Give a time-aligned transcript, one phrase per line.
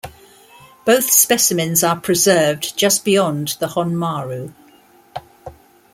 [0.83, 4.51] Both specimens are preserved just beyond the Honmaru.